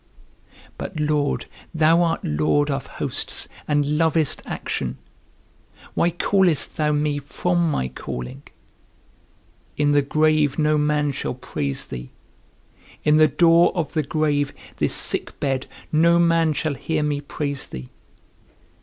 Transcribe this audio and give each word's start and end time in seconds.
But, 0.79 0.99
Lord, 0.99 1.45
thou 1.75 2.01
art 2.01 2.23
Lord 2.25 2.71
of 2.71 2.87
hosts, 2.87 3.47
and 3.67 3.99
lovest 3.99 4.41
action; 4.47 4.97
why 5.93 6.09
callest 6.09 6.75
thou 6.75 6.91
me 6.91 7.19
from 7.19 7.69
my 7.69 7.87
calling? 7.87 8.41
In 9.77 9.91
the 9.91 10.01
grave 10.01 10.57
no 10.57 10.79
man 10.79 11.11
shall 11.11 11.35
praise 11.35 11.85
thee; 11.85 12.09
in 13.03 13.17
the 13.17 13.27
door 13.27 13.71
of 13.77 13.93
the 13.93 14.01
grave, 14.01 14.53
this 14.77 14.95
sick 14.95 15.39
bed, 15.39 15.67
no 15.91 16.17
man 16.17 16.53
shall 16.53 16.73
hear 16.73 17.03
me 17.03 17.21
praise 17.21 17.67
thee. 17.67 17.89